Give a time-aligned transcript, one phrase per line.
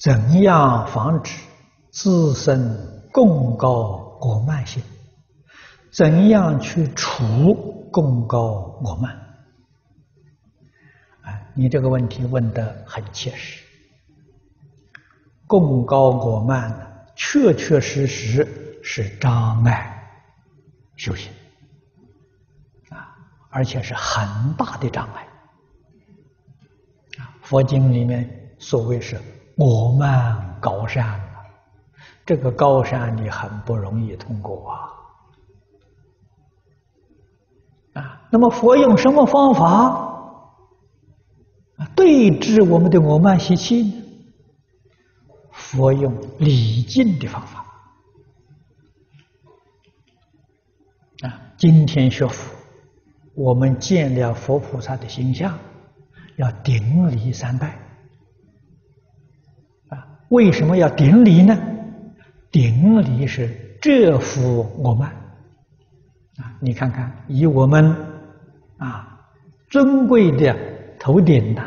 [0.00, 1.38] 怎样防止
[1.90, 4.82] 自身贡高我慢性？
[5.92, 7.54] 怎样去除
[7.92, 9.14] 贡高我慢？
[11.22, 13.62] 啊，你这个问题问得很切实。
[15.46, 20.10] 贡高我慢呢，确确实实是障碍
[20.96, 21.30] 修行
[22.88, 23.14] 啊，
[23.50, 25.28] 而且是很大的障碍
[27.18, 27.36] 啊。
[27.42, 29.20] 佛经里面所谓是
[29.60, 31.20] 我慢高山，
[32.24, 34.74] 这个高山你很不容易通过啊。
[37.92, 40.06] 啊，那么佛用什么方法
[41.94, 43.92] 对治我们的我慢习气呢？
[45.52, 47.66] 佛用礼敬的方法
[51.22, 51.38] 啊！
[51.58, 52.56] 今天学佛，
[53.34, 55.58] 我们见了佛菩萨的形象，
[56.36, 57.78] 要顶礼三拜！
[60.30, 61.56] 为什么要顶礼呢？
[62.50, 65.10] 顶礼是折伏我慢
[66.38, 66.54] 啊！
[66.60, 67.94] 你看看，以我们
[68.76, 69.20] 啊
[69.68, 70.56] 尊贵的
[70.98, 71.62] 头顶的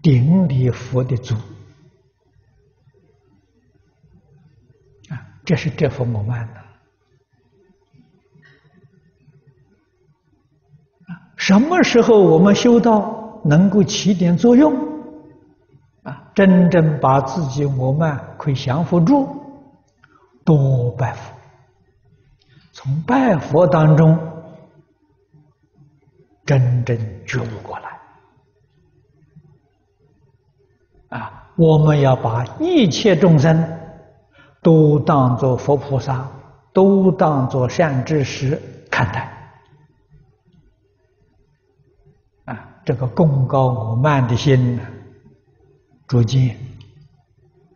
[0.00, 1.34] 顶礼佛的足。
[5.44, 6.60] 这是折伏我慢的。
[11.36, 14.91] 什么时候我们修道能够起点作用？
[16.34, 19.28] 真正把自己我慢可以降伏住，
[20.44, 21.34] 多拜佛，
[22.72, 24.18] 从拜佛当中
[26.44, 27.98] 真正觉悟过来。
[31.18, 33.78] 啊，我们要把一切众生。
[34.64, 36.24] 都当作佛菩萨，
[36.72, 39.50] 都当作善知识看待，
[42.44, 44.82] 啊，这个功高我慢的心呢，
[46.12, 46.58] 逐渐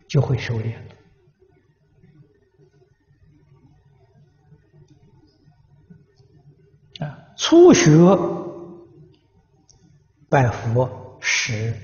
[0.06, 0.74] 就会收敛
[6.98, 7.06] 了。
[7.06, 7.91] 啊，初学
[10.28, 11.75] 拜佛是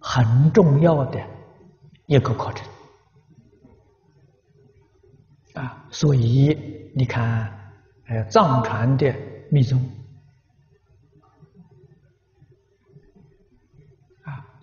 [0.00, 1.24] 很重要的
[2.06, 2.68] 一个课程。
[5.54, 7.56] 啊，所以你看，
[8.08, 9.14] 呃，藏传的
[9.52, 9.88] 密宗，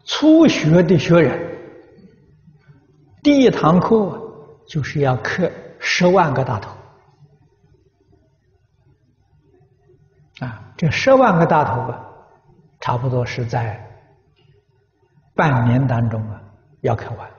[0.05, 1.57] 初学的学人，
[3.21, 4.19] 第一堂课
[4.67, 5.49] 就是要磕
[5.79, 6.75] 十万个大头，
[10.45, 12.05] 啊，这十万个大头啊，
[12.81, 13.81] 差不多是在
[15.33, 16.41] 半年当中啊，
[16.81, 17.29] 要磕完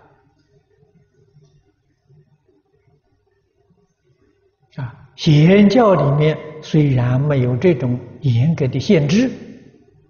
[4.77, 5.09] 啊。
[5.17, 9.31] 显教里面虽然没有这种严格的限制，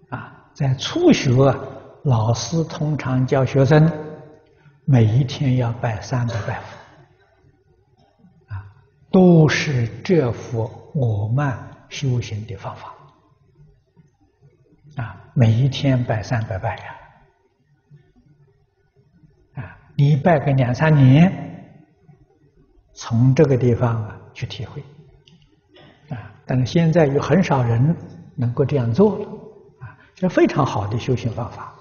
[0.09, 1.59] 啊，在初学啊，
[2.05, 3.91] 老师通常教学生
[4.85, 8.63] 每一天要拜三百拜佛，啊，
[9.11, 11.57] 都是这幅我慢
[11.89, 12.93] 修行的方法，
[14.97, 16.83] 啊，每一天拜三百拜呀，
[19.55, 21.33] 啊，你拜个两三年，
[22.93, 24.83] 从这个地方啊去体会。
[26.09, 27.97] 啊但是现在有很少人
[28.35, 29.27] 能够这样做了，
[29.79, 31.71] 啊，这非常好的修行方法。